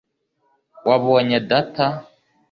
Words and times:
wabonye 0.87 1.37
data 1.49 1.85